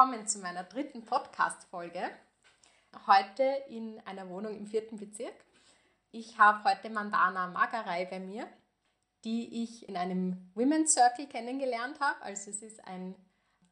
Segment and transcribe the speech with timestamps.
[0.00, 2.00] willkommen zu meiner dritten Podcast-Folge.
[3.06, 5.34] Heute in einer Wohnung im vierten Bezirk.
[6.10, 8.48] Ich habe heute Mandana Magarei bei mir,
[9.24, 12.18] die ich in einem Women's Circle kennengelernt habe.
[12.22, 13.14] Also es ist ein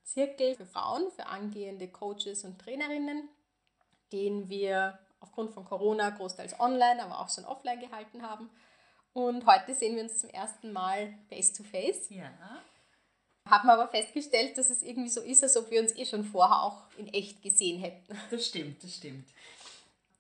[0.05, 3.27] Zirkel für Frauen, für angehende Coaches und Trainerinnen,
[4.13, 8.51] den wir aufgrund von Corona großteils online, aber auch schon offline gehalten haben.
[9.15, 12.11] Und heute sehen wir uns zum ersten Mal face to face.
[12.11, 12.31] Ja.
[13.49, 16.63] Haben aber festgestellt, dass es irgendwie so ist, als ob wir uns eh schon vorher
[16.63, 18.17] auch in echt gesehen hätten.
[18.31, 19.29] Das stimmt, das stimmt.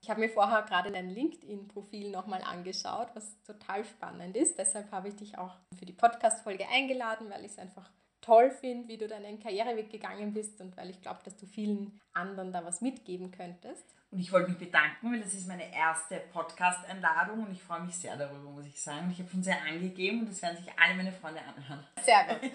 [0.01, 4.59] Ich habe mir vorher gerade dein LinkedIn-Profil nochmal angeschaut, was total spannend ist.
[4.59, 7.91] Deshalb habe ich dich auch für die Podcast-Folge eingeladen, weil ich es einfach
[8.23, 12.01] toll finde, wie du deinen Karriereweg gegangen bist und weil ich glaube, dass du vielen
[12.15, 13.85] anderen da was mitgeben könntest.
[14.11, 17.95] Und ich wollte mich bedanken, weil das ist meine erste Podcast-Einladung und ich freue mich
[17.95, 19.11] sehr darüber, muss ich sagen.
[19.11, 21.87] Ich habe schon sehr angegeben und das werden sich alle meine Freunde anhören.
[22.03, 22.53] Sehr gut.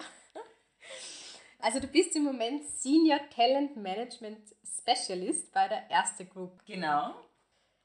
[1.64, 6.62] Also du bist im Moment Senior Talent Management Specialist bei der Erste Group.
[6.66, 7.14] Genau.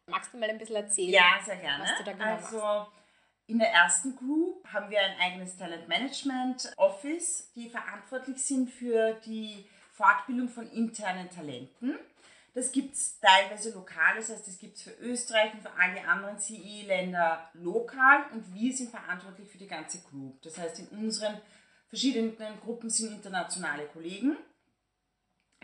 [0.05, 1.13] Magst du mal ein bisschen erzählen?
[1.13, 1.85] Ja, sehr gerne.
[1.85, 2.91] Was du da genau also machst?
[3.47, 9.13] in der ersten Group haben wir ein eigenes Talent Management Office, die verantwortlich sind für
[9.25, 11.97] die Fortbildung von internen Talenten.
[12.53, 16.05] Das gibt es teilweise lokal, das heißt, das gibt es für Österreich und für alle
[16.05, 20.41] anderen CE-Länder lokal und wir sind verantwortlich für die ganze Group.
[20.41, 21.39] Das heißt, in unseren
[21.89, 24.37] verschiedenen Gruppen sind internationale Kollegen,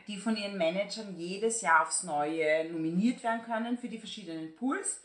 [0.07, 5.01] die von ihren Managern jedes Jahr aufs Neue nominiert werden können für die verschiedenen Pools.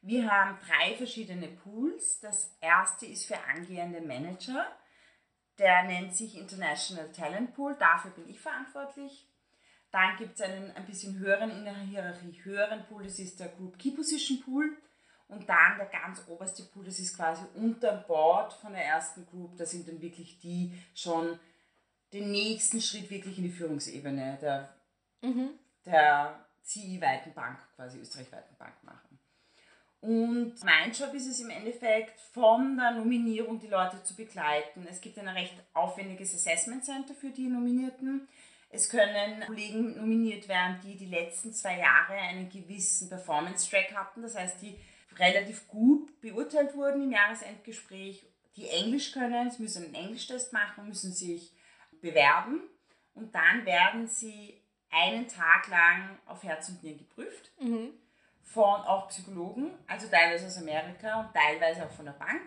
[0.00, 2.20] Wir haben drei verschiedene Pools.
[2.20, 4.66] Das erste ist für angehende Manager.
[5.58, 7.76] Der nennt sich International Talent Pool.
[7.78, 9.28] Dafür bin ich verantwortlich.
[9.92, 13.04] Dann gibt es einen ein bisschen höheren, in der Hierarchie höheren Pool.
[13.04, 14.76] Das ist der Group Key Position Pool.
[15.32, 19.56] Und dann der ganz oberste Pool, das ist quasi unter Bord von der ersten Group.
[19.56, 21.38] Da sind dann wirklich die schon
[22.12, 24.74] den nächsten Schritt wirklich in die Führungsebene der,
[25.22, 25.50] Mhm.
[25.86, 29.18] der CI-weiten Bank, quasi österreichweiten Bank machen.
[30.02, 34.86] Und mein Job ist es im Endeffekt, von der Nominierung die Leute zu begleiten.
[34.90, 38.28] Es gibt ein recht aufwendiges Assessment Center für die Nominierten.
[38.68, 44.22] Es können Kollegen nominiert werden, die die letzten zwei Jahre einen gewissen Performance-Track hatten.
[44.22, 44.76] Das heißt, die
[45.18, 48.24] relativ gut beurteilt wurden im Jahresendgespräch,
[48.56, 49.50] die Englisch können.
[49.50, 51.52] Sie müssen einen Englischtest machen, müssen sich
[52.00, 52.60] bewerben
[53.14, 57.90] und dann werden sie einen Tag lang auf Herz und Nieren geprüft Mhm.
[58.42, 62.42] von auch Psychologen, also teilweise aus Amerika und teilweise auch von der Bank.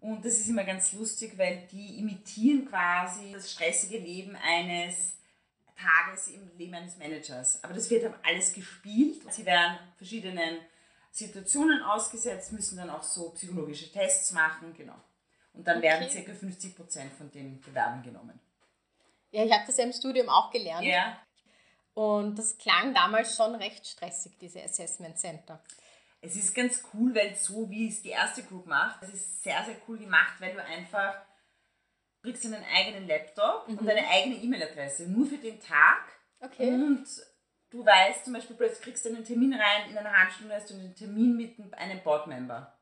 [0.00, 5.18] Und das ist immer ganz lustig, weil die imitieren quasi das stressige Leben eines
[5.76, 7.62] Tages im Leben eines Managers.
[7.62, 9.22] Aber das wird dann alles gespielt.
[9.32, 10.58] Sie werden verschiedenen
[11.10, 14.94] Situationen ausgesetzt, müssen dann auch so psychologische Tests machen, genau.
[15.52, 16.24] Und dann werden Okay.
[16.24, 16.32] ca.
[16.32, 18.38] 50% von den Bewerbern genommen.
[19.32, 20.84] Ja, ich habe das ja im Studium auch gelernt.
[20.84, 21.20] Ja,
[21.94, 25.62] Und das klang damals schon recht stressig, diese Assessment Center.
[26.20, 29.64] Es ist ganz cool, weil so wie es die erste Group macht, es ist sehr,
[29.64, 31.14] sehr cool gemacht, weil du einfach
[32.22, 36.04] kriegst einen eigenen Laptop und eine eigene E-Mail-Adresse, nur für den Tag.
[36.40, 36.68] Okay.
[36.68, 37.06] Und
[37.70, 40.70] du weißt zum Beispiel, plötzlich kriegst du einen Termin rein, in einer halben Stunde hast
[40.70, 42.76] du einen Termin mit einem Board-Member.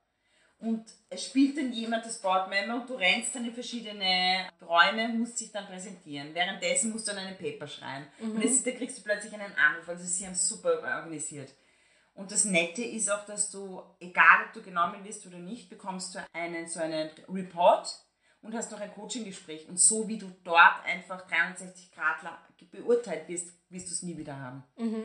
[0.60, 5.38] Und es spielt dann jemand das Board-Member und du rennst dann in verschiedene Räume, musst
[5.40, 6.34] dich dann präsentieren.
[6.34, 8.06] Währenddessen musst du dann einen Paper schreiben.
[8.20, 9.88] Und es, da kriegst du plötzlich einen Anruf.
[9.88, 11.54] Also sie haben es super organisiert.
[12.14, 16.16] Und das Nette ist auch, dass du, egal ob du genommen wirst oder nicht, bekommst
[16.16, 17.86] du einen so einen Report
[18.42, 19.68] und hast noch ein Coaching-Gespräch.
[19.68, 22.16] Und so wie du dort einfach 360 Grad
[22.70, 24.64] beurteilt wirst, wirst du es nie wieder haben.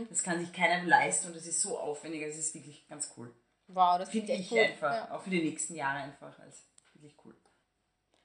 [0.10, 2.24] Das kann sich keiner leisten und das ist so aufwendig.
[2.28, 3.34] Das ist wirklich ganz cool.
[3.68, 4.60] Wow, das Finde ich gut.
[4.60, 5.12] einfach, Ja.
[5.12, 6.64] auch für die nächsten Jahre einfach als
[6.94, 7.36] wirklich cool.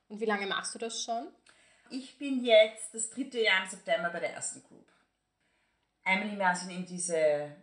[0.09, 1.29] Und wie lange machst du das schon?
[1.91, 4.87] Ich bin jetzt das dritte Jahr im September bei der ersten Group.
[6.05, 7.55] Einmal im Jahr sind eben diese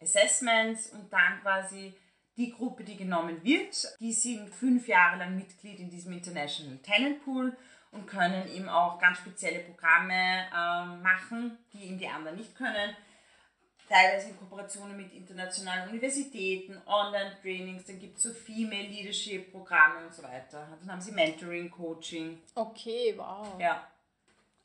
[0.00, 1.94] Assessments und dann quasi
[2.36, 3.96] die Gruppe, die genommen wird.
[4.00, 7.56] Die sind fünf Jahre lang Mitglied in diesem International Talent Pool
[7.92, 12.96] und können eben auch ganz spezielle Programme ähm, machen, die eben die anderen nicht können.
[13.88, 20.22] Teilweise in Kooperationen mit internationalen Universitäten, Online-Trainings, dann gibt es so Female Leadership-Programme und so
[20.22, 20.66] weiter.
[20.80, 22.40] Dann haben sie Mentoring, Coaching.
[22.54, 23.46] Okay, wow.
[23.60, 23.86] Ja,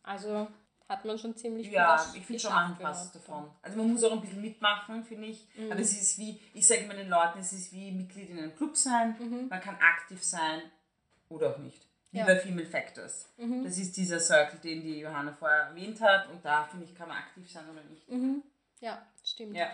[0.04, 0.48] Also
[0.90, 3.50] hat man schon ziemlich viel Ja, ich finde schon, machen was davon.
[3.62, 5.48] Also man muss auch ein bisschen mitmachen, finde ich.
[5.56, 5.72] Mhm.
[5.72, 8.56] Aber es ist wie, ich sage immer den Leuten, es ist wie Mitglied in einem
[8.56, 9.48] Club sein.
[9.50, 10.64] Man kann aktiv sein
[11.30, 11.86] oder auch nicht.
[12.12, 12.18] Wie Mhm.
[12.18, 12.24] Ja.
[12.24, 12.28] Mhm.
[12.28, 13.30] bei Female Factors.
[13.64, 16.28] Das ist dieser Circle, den die Johanna vorher erwähnt hat.
[16.30, 18.10] Und da, finde ich, kann man aktiv sein oder nicht.
[18.10, 18.42] Mhm.
[18.80, 19.56] Ja, stimmt.
[19.56, 19.70] Ja.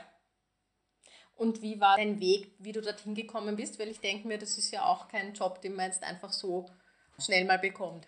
[1.35, 3.79] Und wie war dein Weg, wie du dorthin gekommen bist?
[3.79, 6.69] Weil ich denke mir, das ist ja auch kein Job, den man jetzt einfach so
[7.19, 8.07] schnell mal bekommt.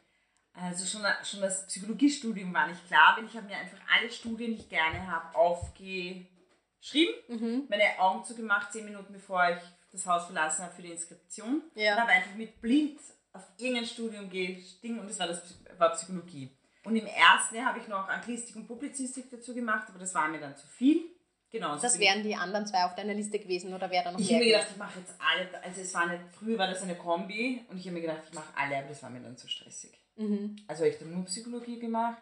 [0.60, 4.56] Also schon, schon das Psychologiestudium war nicht klar, weil ich habe mir einfach alle Studien,
[4.56, 6.28] die ich gerne habe, aufgeschrieben,
[7.28, 7.66] Mhm.
[7.70, 9.62] meine Augen zugemacht, zehn Minuten bevor ich
[9.92, 11.94] das Haus verlassen habe für die Inskription Ja.
[11.96, 13.00] und habe einfach mit blind
[13.34, 15.44] auf irgendein Studium gestiegen und das war, das
[15.78, 16.52] war Psychologie.
[16.84, 20.28] Und im ersten Jahr habe ich noch Anglistik und Publizistik dazu gemacht, aber das war
[20.28, 21.02] mir dann zu viel.
[21.50, 21.76] Genau.
[21.76, 24.28] so Das wären die anderen zwei auf deiner Liste gewesen oder wäre da noch ich
[24.34, 26.96] habe mir gedacht, ich mache jetzt alle, also es war nicht, früher war das eine
[26.96, 29.48] Kombi und ich habe mir gedacht, ich mache alle, aber das war mir dann zu
[29.48, 29.98] stressig.
[30.18, 30.56] Mhm.
[30.68, 32.22] Also habe ich dann nur Psychologie gemacht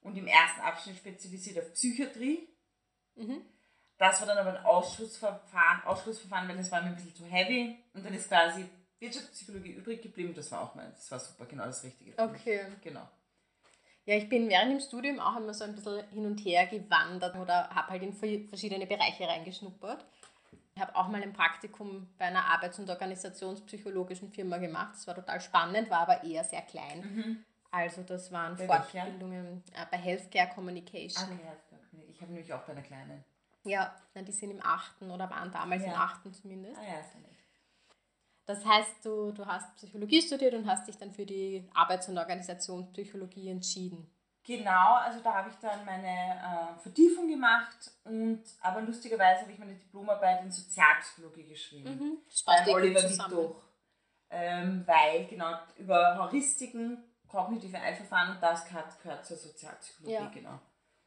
[0.00, 2.48] und im ersten Abschnitt spezialisiert auf Psychiatrie.
[3.14, 3.42] Mhm.
[3.98, 7.82] Das war dann aber ein Ausschussverfahren, Ausschlussverfahren, weil das war mir ein bisschen zu heavy
[7.94, 8.66] und dann ist quasi
[8.98, 10.34] Wirtschaftspsychologie übrig geblieben.
[10.34, 12.12] Das war auch mein, das war super, genau das Richtige.
[12.18, 12.66] Okay.
[12.82, 13.08] Genau.
[14.04, 17.34] Ja, ich bin während dem Studium auch immer so ein bisschen hin und her gewandert
[17.36, 20.04] oder habe halt in verschiedene Bereiche reingeschnuppert.
[20.76, 24.90] Ich habe auch mal ein Praktikum bei einer arbeits- und organisationspsychologischen Firma gemacht.
[24.92, 27.42] Das war total spannend, war aber eher sehr klein.
[27.70, 28.66] Also das waren Mhm.
[28.66, 28.66] Bei?
[28.82, 31.24] Fortbildungen äh, bei Healthcare Communication.
[31.24, 31.40] Okay,
[31.72, 32.04] okay.
[32.10, 33.24] ich habe nämlich auch bei einer kleinen.
[33.64, 35.96] Ja, na, die sind im achten oder waren damals im Ja.
[35.96, 36.78] achten zumindest.
[36.78, 37.24] Ah ja, ist nett.
[38.44, 42.18] Das heißt, du, du hast Psychologie studiert und hast dich dann für die Arbeits- und
[42.18, 44.08] Organisationspsychologie entschieden.
[44.46, 46.06] Genau, also da habe ich dann meine
[46.76, 52.18] äh, Vertiefung gemacht und aber lustigerweise habe ich meine Diplomarbeit in Sozialpsychologie geschrieben.
[52.28, 53.02] Das passt beim Oliver.
[53.02, 53.62] Wittdoch.
[54.30, 60.28] Ähm, weil genau über Heuristiken, kognitive Eilverfahren und das gehört, zur Sozialpsychologie, Ja.
[60.28, 60.58] genau.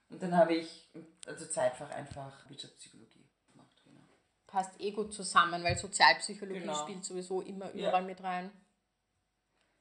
[0.09, 0.89] Und dann habe ich
[1.27, 3.81] also zweifach einfach Wirtschaftspsychologie gemacht.
[3.85, 4.01] Genau.
[4.47, 6.73] Passt eh gut zusammen, weil Sozialpsychologie Genau.
[6.75, 7.89] spielt sowieso immer Ja.
[7.89, 8.51] überall mit rein.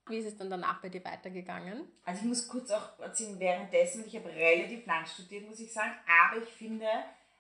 [0.08, 1.84] Wie ist es dann danach bei dir weitergegangen?
[2.04, 5.92] Also ich muss kurz auch erzählen, währenddessen, ich habe relativ lang studiert, muss ich sagen,
[6.06, 6.86] aber ich finde,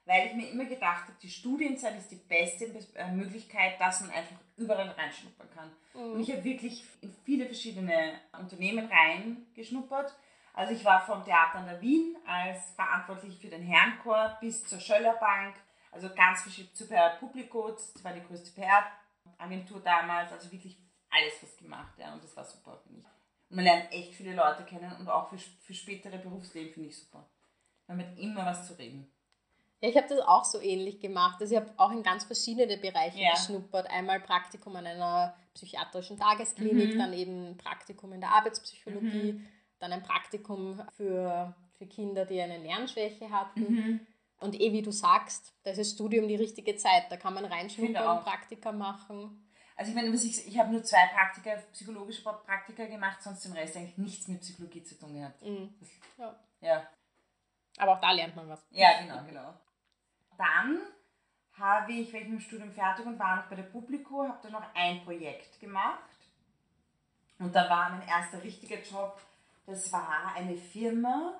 [0.04, 4.10] weil ich mir immer gedacht habe, die Studienzeit ist die beste äh, Möglichkeit, dass man
[4.10, 5.70] einfach überall reinschnuppern kann.
[5.92, 10.14] Und ich habe wirklich in viele verschiedene Unternehmen reingeschnuppert.
[10.54, 14.80] Also ich war vom Theater an der Wien als verantwortlich für den Herrenchor bis zur
[14.80, 15.54] Schöller Bank,
[15.92, 20.76] also ganz verschieden zu PR Publico, das war die größte PR-Agentur damals, also wirklich
[21.10, 23.06] alles was gemacht, ja, und das war super, finde ich.
[23.50, 26.98] Und man lernt echt viele Leute kennen und auch für, für spätere Berufsleben finde ich
[26.98, 27.24] super.
[27.86, 29.10] Man hat immer was zu reden.
[29.80, 31.40] Ja, ich habe das auch so ähnlich gemacht.
[31.40, 33.30] Also ich habe auch in ganz verschiedene Bereiche Ja.
[33.30, 33.88] geschnuppert.
[33.88, 36.98] Einmal Praktikum an einer psychiatrischen Tagesklinik, Mhm.
[36.98, 39.40] dann eben Praktikum in der Arbeitspsychologie,
[39.78, 43.60] dann ein Praktikum für, für Kinder, die eine Lernschwäche hatten.
[43.60, 44.00] Mhm.
[44.40, 47.04] Und eh wie du sagst, da ist das Studium die richtige Zeit.
[47.10, 48.22] Da kann man reinschnuppern.
[48.24, 49.47] Praktika machen.
[49.78, 53.76] Also ich meine, ich, ich habe nur zwei Praktika, psychologische Praktika gemacht, sonst den Rest
[53.76, 55.40] eigentlich nichts mit Psychologie zu tun gehabt.
[55.40, 55.72] Mhm.
[56.18, 56.34] Ja.
[56.60, 56.88] Ja,
[57.76, 58.66] Aber auch da lernt man was.
[58.70, 59.54] ja genau, genau.
[60.36, 60.80] Dann
[61.52, 64.40] habe ich, weil ich mit dem Studium fertig und war noch bei der Publico, habe
[64.42, 66.10] dann noch ein Projekt gemacht.
[67.38, 69.20] Und da war mein erster richtiger Job,
[69.64, 71.34] das war eine Firma,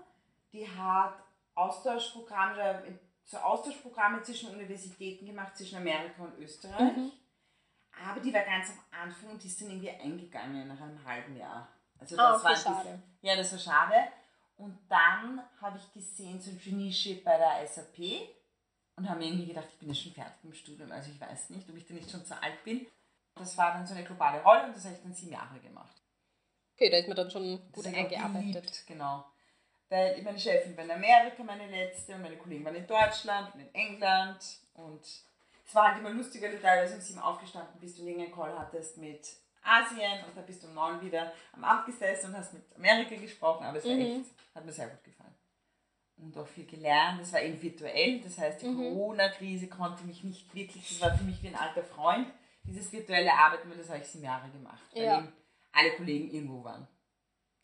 [0.52, 1.14] die hat
[1.56, 2.82] Austauschprogramme, oder
[3.24, 6.96] so Austauschprogramme zwischen Universitäten gemacht, zwischen Amerika und Österreich.
[6.96, 7.10] Mhm.
[8.04, 11.36] Aber die war ganz am Anfang und die ist dann irgendwie eingegangen nach einem halben
[11.36, 11.68] Jahr.
[11.98, 13.02] Also Ah, das okay, war schade.
[13.22, 13.94] Ja, das war schade.
[14.56, 17.98] Und dann habe ich gesehen, so ein Traineeship bei der SAP
[18.96, 20.90] und habe mir irgendwie gedacht, ich bin ja schon fertig dem Studium.
[20.90, 22.86] Also ich weiß nicht, ob ich da nicht schon zu alt bin.
[23.34, 26.02] Das war dann so eine globale Rolle und das habe ich dann sieben Jahre gemacht.
[26.74, 28.52] Okay, da ist man dann schon gut eingearbeitet.
[28.52, 29.24] geliebt, genau.
[29.88, 33.60] Weil meine Chefin war in Amerika, meine letzte, und meine Kollegen waren in Deutschland und
[33.60, 34.38] in England.
[34.74, 35.02] Und
[35.68, 38.96] es war halt immer lustiger, du teilweise um sieben aufgestanden bist und irgendeinen Call hattest
[38.96, 39.28] mit
[39.62, 43.14] Asien und da bist du um neun wieder am Abend gesessen und hast mit Amerika
[43.16, 43.64] gesprochen.
[43.66, 44.00] Aber es war Mhm.
[44.00, 45.34] echt, hat mir sehr gut gefallen.
[46.16, 47.20] Und auch viel gelernt.
[47.20, 48.76] Das war eben virtuell, das heißt, die Mhm.
[48.78, 52.26] Corona-Krise konnte mich nicht wirklich, das war für mich wie ein alter Freund,
[52.64, 54.80] dieses virtuelle Arbeiten, weil das habe ich sieben Jahre gemacht.
[54.94, 55.18] Weil Ja.
[55.18, 55.32] eben
[55.72, 56.88] alle Kollegen irgendwo waren.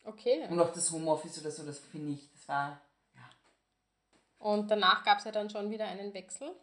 [0.03, 0.45] Okay.
[0.47, 2.79] Und auch das Homeoffice oder so, das finde ich, das war,
[3.15, 3.29] ja.
[4.37, 6.55] Und danach gab es ja dann schon wieder einen Wechsel.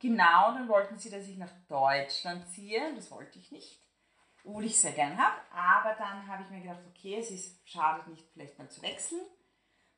[0.00, 2.94] Genau, dann wollten sie, dass ich nach Deutschland ziehe.
[2.94, 3.80] Das wollte ich nicht.
[4.44, 5.36] Obwohl ich sehr gern habe.
[5.52, 9.20] Aber dann habe ich mir gedacht, okay, es ist, schadet nicht, vielleicht mal zu wechseln.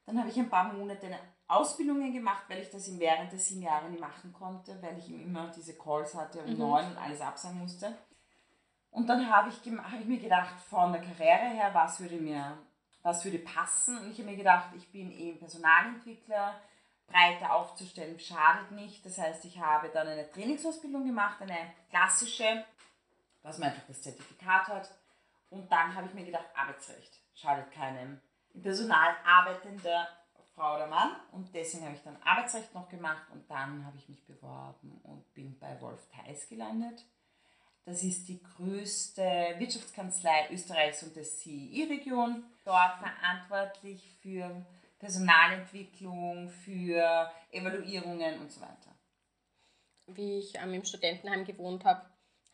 [0.04, 3.62] Dann habe ich ein paar Monate eine Ausbildungen gemacht, weil ich das während der sieben
[3.62, 7.20] Jahre nicht machen konnte, weil ich ihm immer diese Calls hatte um neun und alles
[7.20, 7.96] absagen musste.
[8.90, 12.58] Und dann habe ich, habe ich mir gedacht, von der Karriere her, was würde mir,
[13.02, 13.96] was würde passen?
[13.98, 16.60] Und ich habe mir gedacht, ich bin eben Personalentwickler,
[17.06, 19.04] breiter aufzustellen schadet nicht.
[19.04, 22.64] Das heißt, ich habe dann eine Trainingsausbildung gemacht, eine klassische,
[23.42, 24.90] dass man einfach das Zertifikat hat.
[25.50, 28.20] Und dann habe ich mir gedacht, Arbeitsrecht schadet keinem
[28.54, 30.08] im Personal arbeitender
[30.54, 31.16] Frau oder Mann.
[31.32, 35.32] Und deswegen habe ich dann Arbeitsrecht noch gemacht und dann habe ich mich beworben und
[35.34, 37.04] bin bei Wolf Theis gelandet.
[37.84, 42.44] Das ist die größte Wirtschaftskanzlei Österreichs und der CEI-Region.
[42.64, 44.64] Dort verantwortlich für
[45.02, 48.94] Personalentwicklung, für Evaluierungen und so weiter.
[50.06, 52.02] Wie ich ähm, im Studentenheim gewohnt habe,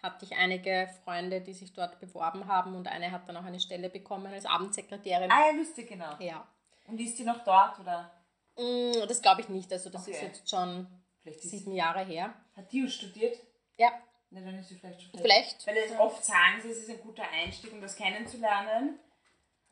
[0.02, 3.60] hatte ich einige Freunde, die sich dort beworben haben und eine hat dann auch eine
[3.60, 5.30] Stelle bekommen als Abendsekretärin.
[5.30, 6.14] Ah ja, lustig, genau.
[6.20, 6.46] Ja.
[6.86, 8.10] Und ist die noch dort oder?
[8.56, 10.12] Mm, das glaube ich nicht, also das Okay.
[10.12, 10.86] ist jetzt schon
[11.22, 12.32] Vielleicht sieben Jahre her.
[12.56, 13.38] Hat die studiert?
[13.76, 13.90] Ja,
[14.30, 15.22] Na, dann ist sie vielleicht schon fertig.
[15.22, 18.98] vielleicht, Weil es oft sagen sie, es ist ein guter Einstieg, um das kennenzulernen.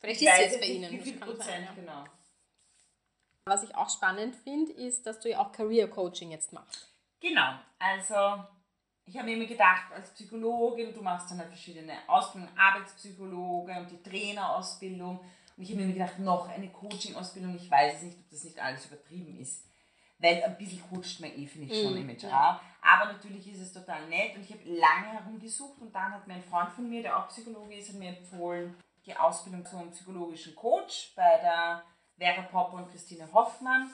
[0.00, 0.90] vielleicht Ich ist sie jetzt bei Ihnen.
[0.92, 1.73] Wie viel Prozent, sein, ja.
[1.75, 2.04] genau.
[3.49, 6.88] Was ich auch spannend finde, ist, dass du ja auch Career Coaching jetzt machst.
[7.21, 8.43] Genau, also
[9.05, 13.91] ich habe mir immer gedacht, als Psychologin, du machst dann halt verschiedene Ausbildungen, Arbeitspsychologe und
[13.93, 15.21] die Trainerausbildung.
[15.57, 18.59] Und ich habe mir gedacht, noch eine Coaching-Ausbildung, ich weiß es nicht, ob das nicht
[18.59, 19.62] alles übertrieben ist.
[20.19, 22.61] Weil ein bisschen coacht man eh, finde ich schon Mhm, im HR.
[22.83, 26.35] Aber natürlich ist es total nett und ich habe lange herumgesucht und dann hat mir
[26.35, 28.75] ein Freund von mir, der auch Psychologe ist, hat mir empfohlen,
[29.05, 31.85] die Ausbildung zum psychologischen Coach bei der
[32.19, 33.91] Vera Popper und Christine Hoffmann.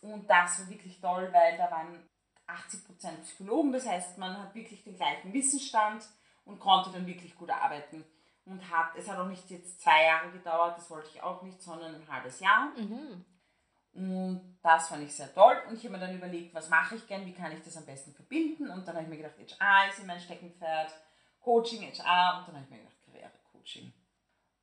[0.00, 2.08] Und das war wirklich toll, weil da waren
[2.46, 6.04] 80% Psychologen, das heißt, man hat wirklich den gleichen Wissensstand
[6.44, 8.04] und konnte dann wirklich gut arbeiten.
[8.44, 11.62] Und hat, es hat auch nicht jetzt zwei Jahre gedauert, das wollte ich auch nicht,
[11.62, 12.72] sondern ein halbes Jahr.
[12.76, 13.24] Mhm.
[13.94, 15.56] Und das fand ich sehr toll.
[15.68, 17.86] Und ich habe mir dann überlegt, was mache ich gern, wie kann ich das am
[17.86, 18.68] besten verbinden.
[18.68, 20.92] Und dann habe ich mir gedacht, HR ist immer mein Steckenpferd,
[21.40, 22.40] Coaching, HR.
[22.40, 23.92] Und dann habe ich mir gedacht, Karrierecoaching.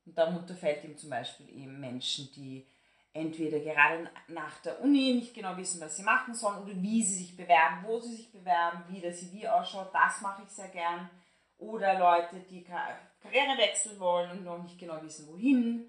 [0.04, 2.68] Und darunter fällt eben zum Beispiel eben Menschen, die
[3.14, 7.14] entweder gerade nach der Uni nicht genau wissen, was sie machen sollen oder wie sie
[7.24, 9.90] sich bewerben, wo sie sich bewerben, wie der CV ausschaut.
[9.92, 11.10] Das mache ich sehr gern.
[11.58, 15.86] Oder Leute, die Ka- Karriere wechseln wollen und noch nicht genau wissen, wohin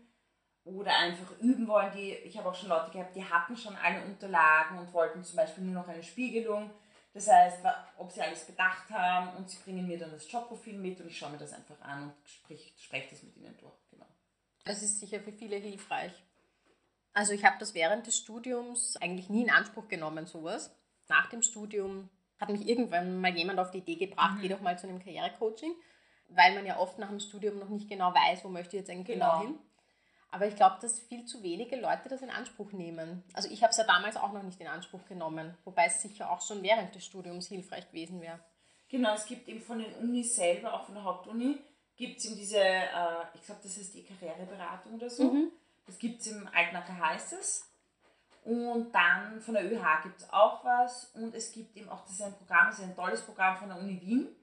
[0.66, 1.92] oder einfach üben wollen.
[1.96, 5.38] Die, ich habe auch schon Leute gehabt, die hatten schon alle Unterlagen und wollten zum
[5.38, 6.70] Beispiel nur noch eine Spiegelung.
[7.14, 7.60] Das heißt,
[7.98, 11.18] ob sie alles bedacht haben und sie bringen mir dann das Jobprofil mit und ich
[11.18, 13.74] schaue mir das einfach an und sprich, spreche das mit ihnen durch.
[13.92, 14.06] Genau.
[14.66, 16.12] Das ist sicher für viele hilfreich.
[17.14, 20.76] Also ich habe das während des Studiums eigentlich nie in Anspruch genommen, sowas.
[21.10, 24.78] Nach dem Studium hat mich irgendwann mal jemand auf die Idee gebracht, geh doch mal
[24.78, 25.74] zu einem Karrierecoaching,
[26.30, 28.90] weil man ja oft nach dem Studium noch nicht genau weiß, wo möchte ich jetzt
[28.90, 29.42] eigentlich genau, Genau.
[29.42, 29.60] hin.
[30.32, 33.24] Aber ich glaube, dass viel zu wenige Leute das in Anspruch nehmen.
[33.34, 36.32] Also ich habe es ja damals auch noch nicht in Anspruch genommen, wobei es sicher
[36.32, 38.40] auch schon während des Studiums hilfreich gewesen wäre.
[38.90, 41.60] Genau, es gibt eben von den Unis selber, auch von der Hauptuni,
[41.96, 45.32] gibt es eben diese, äh, ich glaube, das heißt die Karriereberatung oder so.
[45.86, 47.70] Das gibt es im Altnacker heißt es.
[48.44, 51.06] Und dann von der ÖH gibt es auch was.
[51.14, 53.70] Und es gibt eben auch, das ist ein Programm, das ist ein tolles Programm von
[53.70, 54.36] der Uni Wien.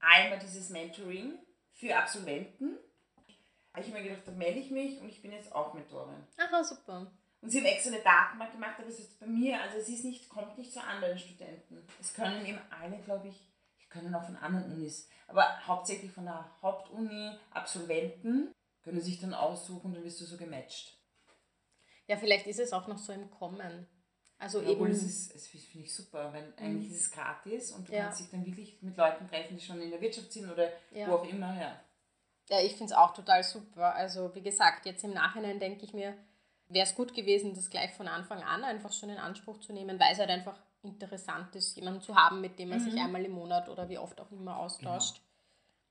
[0.00, 1.38] Einmal dieses Mentoring
[1.72, 2.76] für Absolventen.
[3.78, 6.26] Ich habe mir gedacht, da melde ich mich und ich bin jetzt auch Mentorin.
[6.38, 7.10] Aha, super.
[7.42, 10.04] Und sie haben extra eine Datenbank gemacht, aber es ist bei mir, also es ist
[10.04, 11.86] nicht, kommt nicht so an bei den Studenten.
[12.00, 13.46] Es können eben alle, glaube ich,
[13.80, 18.52] die können auch von anderen Unis, aber hauptsächlich von der Hauptuni Absolventen
[18.86, 20.96] können sich dann aussuchen, dann wirst du so gematcht.
[22.06, 23.88] Ja, vielleicht ist es auch noch so im Kommen.
[24.38, 24.96] Also Ja, Obwohl eben.
[24.96, 28.04] es ist, das finde ich super, weil eigentlich ist es gratis und du Ja.
[28.04, 31.08] kannst dich dann wirklich mit Leuten treffen, die schon in der Wirtschaft sind oder Ja.
[31.08, 31.80] wo auch immer her.
[32.48, 33.92] Ja, ich finde es auch total super.
[33.96, 36.16] Also wie gesagt, jetzt im Nachhinein denke ich mir,
[36.68, 39.98] wäre es gut gewesen, das gleich von Anfang an einfach schon in Anspruch zu nehmen,
[39.98, 43.32] weil es halt einfach interessant ist, jemanden zu haben, mit dem man sich einmal im
[43.32, 45.20] Monat oder wie oft auch immer austauscht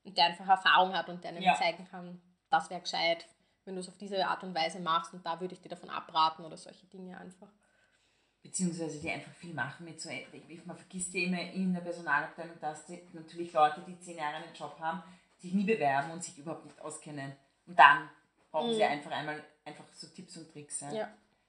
[0.04, 1.54] und der einfach Erfahrung hat und der einem Ja.
[1.56, 3.26] zeigen kann, das wäre gescheit,
[3.64, 5.90] wenn du es auf diese Art und Weise machst und da würde ich dir davon
[5.90, 7.48] abraten oder solche Dinge einfach.
[8.42, 10.08] beziehungsweise die einfach viel machen mit so,
[10.64, 14.54] man vergisst ja immer in der Personalabteilung, dass die, natürlich Leute, die zehn Jahre einen
[14.54, 15.02] Job haben,
[15.38, 17.32] sich nie bewerben und sich überhaupt nicht auskennen.
[17.66, 18.08] Und dann
[18.52, 20.80] brauchen sie einfach einmal einfach so Tipps und Tricks.
[20.80, 20.88] Ja?
[20.90, 20.96] Mhm.
[20.96, 21.08] Ja.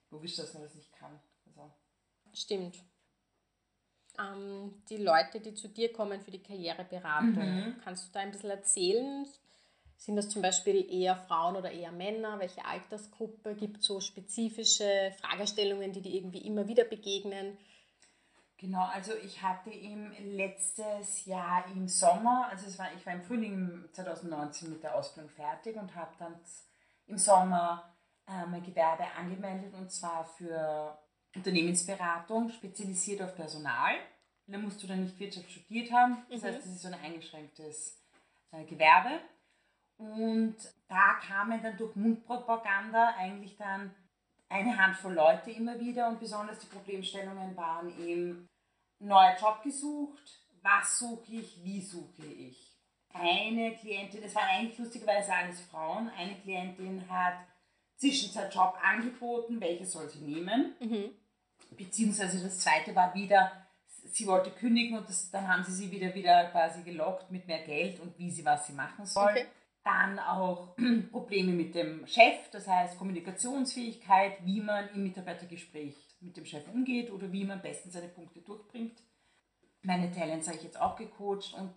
[0.10, 1.20] Logisch, dass man das nicht kann.
[1.46, 1.72] Also,
[2.34, 2.80] Stimmt.
[4.20, 8.50] Ähm, die Leute, die zu dir kommen für die Karriereberatung, kannst du da ein bisschen
[8.50, 9.27] erzählen?
[9.98, 12.39] Sind das zum Beispiel eher Frauen oder eher Männer?
[12.39, 13.56] Welche Altersgruppe?
[13.56, 17.58] Gibt es so spezifische Fragestellungen, die dir irgendwie immer wieder begegnen?
[18.60, 23.22] Genau, also ich hatte im letztes Jahr im Sommer, also es war, ich war im
[23.22, 26.36] Frühling 2019 mit der Ausbildung fertig und habe dann
[27.06, 27.96] im Sommer
[28.27, 30.98] äh, mein Gewerbe angemeldet und zwar für
[31.36, 33.94] Unternehmensberatung, spezialisiert auf Personal.
[34.48, 38.01] Da musst du dann nicht Wirtschaft studiert haben, das heißt, das ist so ein eingeschränktes
[38.51, 39.20] äh, Gewerbe.
[39.98, 40.56] Und
[40.88, 43.94] da kamen dann durch Mundpropaganda eigentlich dann
[44.50, 48.48] eine Handvoll Leute immer wieder und besonders die Problemstellungen waren eben
[49.00, 52.74] neuer Job gesucht, was suche ich, wie suche ich.
[53.13, 57.36] Eine Klientin, das waren eigentlich lustigerweise alles Frauen, eine Klientin hat
[57.96, 60.75] Zwischenzeitjob angeboten, welche soll sie nehmen.
[61.72, 63.51] Beziehungsweise das zweite war wieder,
[64.06, 67.63] sie wollte kündigen und das, dann haben sie sie wieder, wieder quasi gelockt mit mehr
[67.63, 69.32] Geld und wie sie was sie machen soll.
[69.32, 69.46] Okay.
[69.88, 70.75] Dann auch
[71.12, 77.10] Probleme mit dem Chef, das heißt Kommunikationsfähigkeit, wie man im Mitarbeitergespräch mit dem Chef umgeht
[77.10, 79.01] oder wie man am besten seine Punkte durchbringt.
[79.84, 81.74] Meine Talents habe ich jetzt auch gecoacht und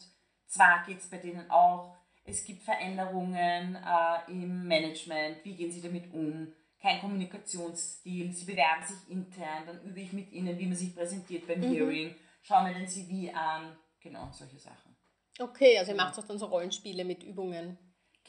[0.46, 5.80] zwar geht es bei denen auch, es gibt Veränderungen äh, im Management, wie gehen sie
[5.80, 6.52] damit um,
[6.82, 11.46] kein Kommunikationsstil, sie bewerben sich intern, dann übe ich mit ihnen, wie man sich präsentiert
[11.46, 11.72] beim mhm.
[11.72, 14.96] Hearing, schaue mir den CV an, genau, solche Sachen.
[15.38, 17.78] Okay, also ihr macht auch dann so Rollenspiele mit Übungen.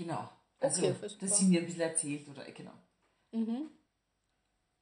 [0.03, 0.29] Genau.
[0.59, 2.73] Also, okay, dass sie mir ein bisschen erzählt oder genau.
[3.31, 3.69] Mhm.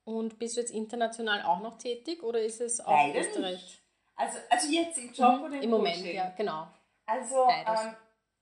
[0.03, 3.61] Und bist du jetzt international auch noch tätig oder ist es auch Leider Österreich?
[3.61, 3.81] Nicht.
[4.15, 5.43] Also, also jetzt im Job mhm.
[5.43, 6.67] oder im, Im Moment, ja, genau.
[7.05, 7.95] Also ähm,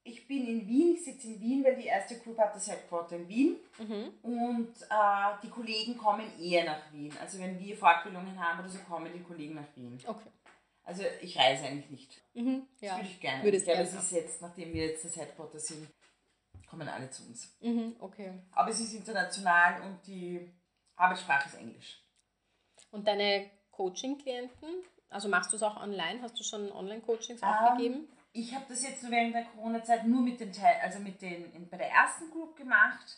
[0.04, 3.18] ich bin in Wien, ich sitze in Wien, weil die erste Group hat das Headquarter
[3.18, 4.14] in Wien mhm.
[4.24, 7.14] und äh, die Kollegen kommen eher nach Wien.
[7.22, 10.00] Also wenn wir Fortbildungen haben oder so, kommen die Kollegen nach Wien.
[10.06, 10.30] Okay.
[10.84, 12.22] Also ich reise eigentlich nicht.
[12.34, 12.90] Mhm, ja.
[12.90, 13.44] Das würde ich gerne.
[13.44, 15.86] Würde ich glaube, es ist jetzt, nachdem wir jetzt das Headquarter sind,
[16.68, 17.56] kommen alle zu uns.
[17.62, 18.34] Mhm, okay.
[18.52, 20.52] Aber es ist international und die
[20.96, 22.04] Arbeitssprache ist Englisch.
[22.92, 24.70] Und deine Coaching-Klienten,
[25.10, 26.22] also machst du es auch online?
[26.22, 28.08] Hast du schon Online-Coachings ähm, gegeben?
[28.34, 31.52] Ich habe das jetzt nur während der Corona-Zeit nur mit den Teil, also mit den
[31.54, 33.18] in, bei der ersten Group gemacht.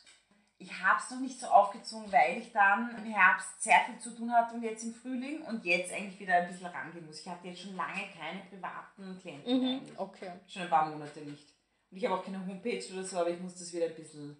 [0.57, 4.11] Ich habe es noch nicht so aufgezogen, weil ich dann im Herbst sehr viel zu
[4.13, 7.21] tun hatte und jetzt im Frühling und jetzt eigentlich wieder ein bisschen rangehen muss.
[7.21, 9.61] Ich hatte jetzt schon lange keine privaten Klienten.
[9.61, 10.31] Mhm, okay.
[10.47, 11.58] Schon ein paar Monate nicht.
[11.91, 14.37] Und ich habe auch keine Homepage oder so, aber ich muss das wieder ein bisschen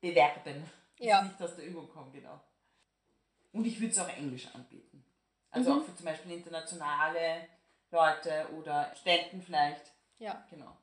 [0.00, 0.64] bewerben.
[0.98, 1.22] Ja.
[1.22, 2.40] Ich nicht aus der Übung komme, genau.
[3.52, 5.04] Und ich würde es auch Englisch anbieten.
[5.50, 5.80] Also mhm.
[5.80, 7.48] auch für zum Beispiel internationale
[7.90, 9.92] Leute oder Studenten vielleicht.
[10.18, 10.44] Ja.
[10.50, 10.76] Genau.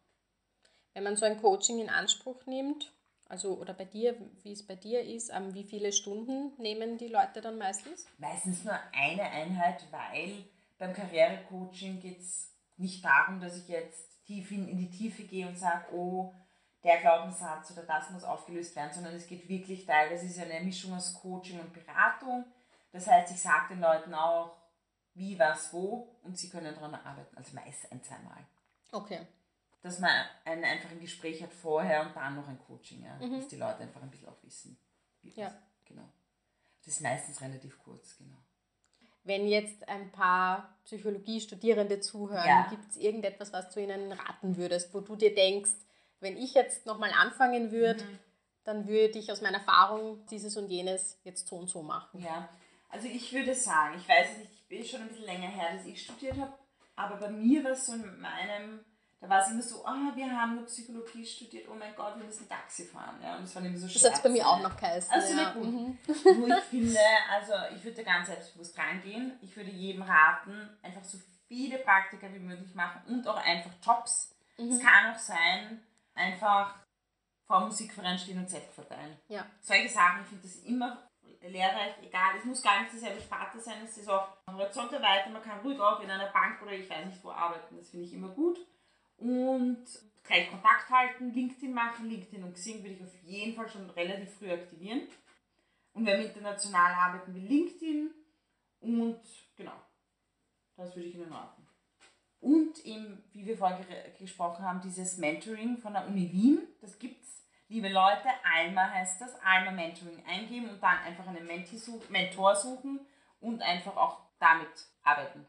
[0.94, 2.92] Wenn man so ein Coaching in Anspruch nimmt,
[3.28, 7.08] also oder bei dir, wie es bei dir ist, ähm, wie viele Stunden nehmen die
[7.08, 8.08] Leute dann meistens?
[8.18, 10.46] Meistens nur eine Einheit, weil
[10.78, 15.48] beim Karrierecoaching geht es nicht darum, dass ich jetzt tief in, in die Tiefe gehe
[15.48, 16.34] und sage, oh,
[16.84, 20.66] der Glaubenssatz oder das muss aufgelöst werden, sondern es geht wirklich teilweise ist ja eine
[20.66, 22.46] Mischung aus Coaching und Beratung.
[22.92, 24.58] Das heißt, ich sage den Leuten auch,
[25.14, 28.46] wie, was, wo und sie können daran arbeiten, also meist ein, zweimal.
[28.92, 29.28] Okay.
[29.82, 30.12] Dass man
[30.46, 33.16] ein, einfach ein Gespräch hat vorher und dann noch ein Coaching, ja.
[33.16, 33.38] Mhm.
[33.38, 34.78] dass die Leute einfach ein bisschen auch wissen.
[35.22, 35.54] Wie ja.
[35.86, 36.08] genau.
[36.84, 38.38] Das ist meistens relativ kurz, genau.
[39.24, 42.68] Wenn jetzt ein paar Psychologiestudierende zuhören, ja.
[42.70, 45.72] gibt es irgendetwas, was du ihnen raten würdest, wo du dir denkst,
[46.20, 48.20] wenn ich jetzt nochmal anfangen würde, mhm.
[48.64, 52.22] dann würde ich aus meiner Erfahrung dieses und jenes jetzt so und so machen.
[52.22, 52.50] Ja,
[52.90, 55.76] also ich würde sagen, ich weiß es nicht, ich bin schon ein bisschen länger her,
[55.76, 56.54] dass ich studiert habe,
[56.96, 58.86] aber bei mir war es so in meinem,
[59.22, 62.26] da war es immer so, ah, wir haben nur Psychologie studiert, oh mein Gott, wir
[62.26, 63.20] müssen Taxi fahren.
[63.22, 65.14] Ja, und das war immer so Das hat es bei mir auch noch geheißen.
[65.14, 65.52] Also ja.
[65.52, 65.68] gut.
[65.68, 65.98] Mhm.
[66.40, 69.38] Nur ich finde, also ich würde da ganz selbstbewusst rangehen.
[69.42, 74.36] Ich würde jedem raten, einfach so viele Praktika wie möglich machen und auch einfach Jobs.
[74.58, 74.72] Mhm.
[74.72, 75.84] Es kann auch sein,
[76.16, 76.74] einfach
[77.46, 79.20] vor Musikverein stehen und Zettel verteilen.
[79.28, 79.46] Ja.
[79.60, 80.98] Solche Sachen, ich finde das immer
[81.42, 85.32] lehrreich, egal, es muss gar nicht dieselbe Sparte sein, es ist auch am Horizont erweitert,
[85.32, 88.06] man kann ruhig auch in einer Bank oder ich weiß nicht wo arbeiten, das finde
[88.06, 88.60] ich immer gut.
[89.22, 89.86] Und
[90.24, 94.34] gleich Kontakt halten, LinkedIn machen, LinkedIn und Xing würde ich auf jeden Fall schon relativ
[94.34, 95.02] früh aktivieren.
[95.94, 98.12] Und wenn wir international arbeiten, wie LinkedIn
[98.80, 99.20] und
[99.56, 99.80] genau,
[100.76, 101.68] das würde ich Ihnen raten.
[102.40, 103.86] Und eben, wie wir vorher
[104.18, 109.22] gesprochen haben, dieses Mentoring von der Uni Wien, das gibt es liebe Leute, Alma heißt
[109.22, 111.48] das, Alma Mentoring eingeben und dann einfach einen
[112.10, 113.00] Mentor suchen
[113.40, 115.46] und einfach auch damit arbeiten.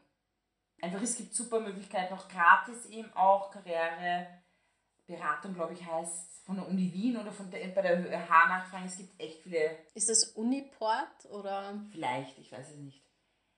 [0.83, 6.67] Einfach, es gibt super Möglichkeiten, auch gratis eben auch Karriereberatung, glaube ich, heißt von der
[6.67, 8.87] Uni Wien oder von der, bei der ÖH nachfragen.
[8.87, 9.77] Es gibt echt viele.
[9.93, 11.81] Ist das Uniport oder?
[11.89, 13.01] Vielleicht, ich weiß es nicht.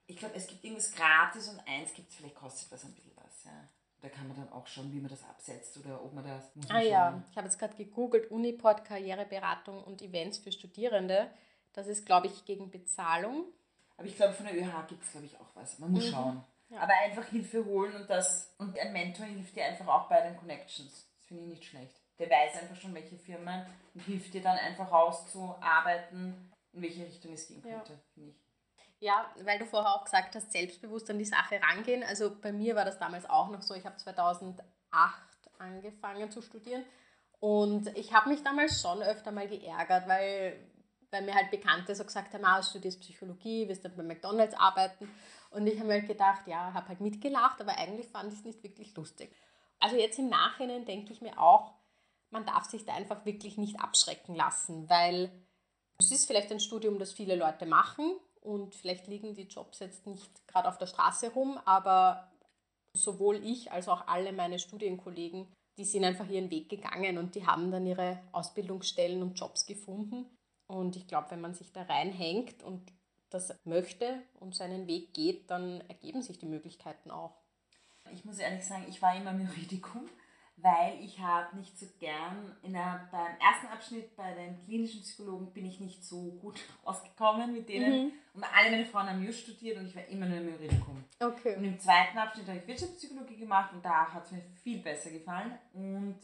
[0.06, 3.10] Ich glaube, es gibt irgendwas gratis und eins gibt es, vielleicht kostet was ein bisschen
[3.16, 3.42] was.
[3.42, 3.50] Ja.
[4.02, 6.54] Da kann man dann auch schauen, wie man das absetzt oder ob man das.
[6.54, 6.90] Muss man ah schauen.
[6.92, 11.28] ja, ich habe jetzt gerade gegoogelt, Uniport Karriereberatung und Events für Studierende.
[11.72, 13.46] Das ist, glaube ich, gegen Bezahlung.
[13.96, 15.80] Aber ich glaube, von der ÖH gibt es, glaube ich, auch was.
[15.80, 16.12] Man muss mhm.
[16.12, 16.44] schauen.
[16.68, 16.80] Ja.
[16.80, 18.54] Aber einfach Hilfe holen und das.
[18.58, 21.08] Und ein Mentor hilft dir einfach auch bei den Connections.
[21.16, 22.00] Das finde ich nicht schlecht.
[22.18, 27.34] Der weiß einfach schon, welche Firmen und hilft dir dann einfach auszuarbeiten, in welche Richtung
[27.34, 27.98] es gehen könnte, ja.
[28.14, 28.46] finde ich.
[28.98, 32.02] Ja, weil du vorher auch gesagt hast, selbstbewusst an die Sache rangehen.
[32.02, 33.74] Also bei mir war das damals auch noch so.
[33.74, 34.64] Ich habe 2008
[35.58, 36.84] angefangen zu studieren
[37.40, 40.58] und ich habe mich damals schon öfter mal geärgert, weil,
[41.10, 44.54] weil mir halt Bekannte so gesagt haben, ah, du studierst Psychologie, wirst dann bei McDonalds
[44.54, 45.08] arbeiten.
[45.50, 48.44] Und ich habe mir halt gedacht, ja, habe halt mitgelacht, aber eigentlich fand ich es
[48.44, 49.34] nicht wirklich lustig.
[49.80, 51.74] Also jetzt im Nachhinein denke ich mir auch,
[52.30, 55.30] man darf sich da einfach wirklich nicht abschrecken lassen, weil
[55.98, 60.06] es ist vielleicht ein Studium, das viele Leute machen und vielleicht liegen die Jobs jetzt
[60.06, 62.30] nicht gerade auf der Straße rum, aber
[62.96, 65.46] Sowohl ich als auch alle meine Studienkollegen,
[65.78, 70.26] die sind einfach ihren Weg gegangen und die haben dann ihre Ausbildungsstellen und Jobs gefunden.
[70.66, 72.92] Und ich glaube, wenn man sich da reinhängt und
[73.30, 77.36] das möchte und seinen Weg geht, dann ergeben sich die Möglichkeiten auch.
[78.12, 80.08] Ich muss ehrlich sagen, ich war immer im Juridikum
[80.56, 85.52] weil ich habe nicht so gern, in der, beim ersten Abschnitt bei den klinischen Psychologen
[85.52, 88.06] bin ich nicht so gut ausgekommen mit denen.
[88.06, 88.12] Mhm.
[88.34, 91.04] Und alle meine Freunde haben Jus studiert und ich war immer nur im Juridikum.
[91.20, 91.56] Okay.
[91.56, 95.10] Und im zweiten Abschnitt habe ich Wirtschaftspsychologie gemacht und da hat es mir viel besser
[95.10, 95.58] gefallen.
[95.74, 96.18] Und,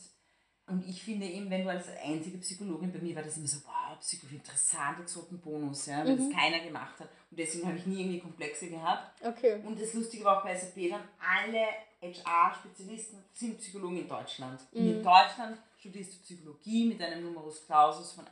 [0.73, 3.59] und ich finde eben, wenn du als einzige Psychologin, bei mir war das immer so,
[3.67, 6.31] wow, Psychologie, interessant, Exotenbonus, ja, weil mhm.
[6.31, 7.11] das keiner gemacht hat.
[7.31, 9.23] Und deswegen habe ich nie irgendwie Komplexe gehabt.
[9.23, 9.61] Okay.
[9.65, 11.67] Und das Lustige war auch bei SAP dann, alle
[12.01, 14.61] HR-Spezialisten sind Psychologen in Deutschland.
[14.73, 14.81] Mhm.
[14.81, 15.03] Und in mhm.
[15.03, 18.31] Deutschland studierst du Psychologie mit einem Numerus Clausus von 1.1.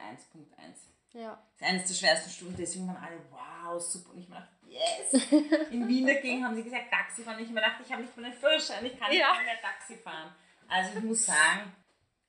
[1.13, 1.39] Ja.
[1.59, 4.15] Das ist eines der schwersten Stunden, deswegen waren alle, wow, super.
[4.15, 5.25] Und ich mir dachte, yes.
[5.73, 7.39] In Wien dagegen haben sie gesagt, Taxi fahren.
[7.43, 9.33] Ich mir dachte, ich habe nicht mal einen Führerschein, ich kann ja.
[9.33, 10.33] nicht mehr Taxi fahren.
[10.69, 11.73] Also ich muss sagen,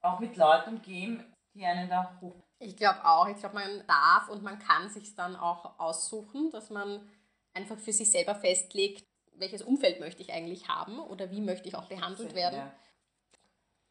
[0.02, 2.36] auch mit Leuten umgehen, die einen da hoch.
[2.60, 3.28] Ich glaube auch.
[3.28, 7.08] Ich glaube, man darf und man kann sich dann auch aussuchen, dass man
[7.54, 11.76] einfach für sich selber festlegt, welches Umfeld möchte ich eigentlich haben oder wie möchte ich
[11.76, 12.60] auch behandelt werden.
[12.60, 12.72] Ja.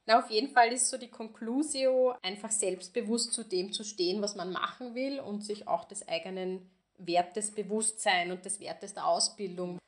[0.07, 4.35] Na, auf jeden Fall ist so die Conclusio, einfach selbstbewusst zu dem zu stehen, was
[4.35, 9.07] man machen will und sich auch des eigenen Wertes bewusst sein und des Wertes der
[9.07, 9.79] Ausbildung.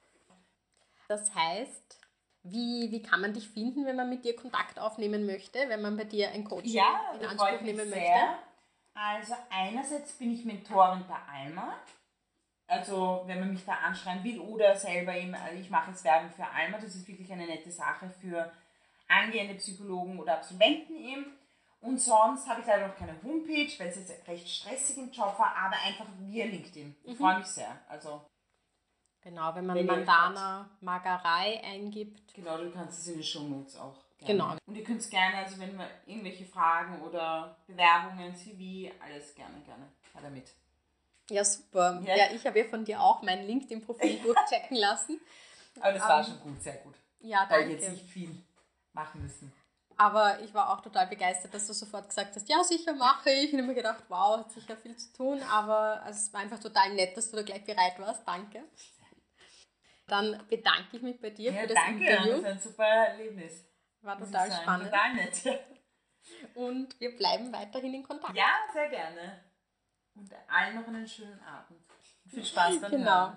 [1.09, 1.99] Das heißt,
[2.45, 5.97] wie, wie kann man dich finden, wenn man mit dir Kontakt aufnehmen möchte, wenn man
[5.97, 8.37] bei dir ein Coaching ja, in Anspruch nehmen möchte?
[8.95, 11.75] Also einerseits bin ich Mentorin bei Alma.
[12.67, 16.31] Also wenn man mich da anschreiben will oder selber eben, also ich mache jetzt Werbung
[16.31, 18.51] für Alma, das ist wirklich eine nette Sache für
[19.09, 21.27] angehende Psychologen oder Absolventen eben.
[21.81, 25.39] Und sonst habe ich leider noch keine Homepage, weil es jetzt recht stressig im Job
[25.39, 26.97] war, aber einfach via LinkedIn.
[27.05, 27.17] Ich mhm.
[27.17, 27.77] freue mich sehr.
[27.89, 28.25] Also
[29.23, 32.35] Genau, wenn man wenn Mandana Magerei eingibt.
[32.35, 33.95] Genau, du kannst es in den Show Notes auch.
[34.19, 34.33] Gerne.
[34.33, 34.57] Genau.
[34.67, 39.61] Und ihr könnt es gerne, also wenn wir irgendwelche Fragen oder Bewerbungen, CV, alles gerne,
[39.65, 39.87] gerne.
[40.15, 40.53] Ja, damit.
[41.31, 42.01] Ja, super.
[42.05, 45.21] Ja, ja ich habe ja von dir auch mein LinkedIn-Profil durchchecken lassen.
[45.81, 46.95] Aber das um, war ähm, schon gut, sehr gut.
[47.21, 47.67] Ja, danke.
[47.67, 48.37] Weil jetzt nicht viel
[48.93, 49.53] machen müssen.
[49.97, 53.53] Aber ich war auch total begeistert, dass du sofort gesagt hast, ja, sicher mache ich.
[53.53, 55.41] Und ich habe mir gedacht, wow, hat sicher viel zu tun.
[55.43, 58.27] Aber also, es war einfach total nett, dass du da gleich bereit warst.
[58.27, 58.65] Danke.
[60.07, 62.33] Dann bedanke ich mich bei dir ja, für das danke, Interview.
[62.33, 63.65] Danke, das war ein super Erlebnis.
[64.03, 64.91] War total spannend.
[64.91, 65.61] Total nett.
[66.55, 68.37] Und wir bleiben weiterhin in Kontakt.
[68.37, 69.45] Ja, sehr gerne.
[70.15, 71.81] Und allen noch einen schönen Abend.
[72.27, 73.33] Viel Spaß beim genau.
[73.33, 73.37] Hören.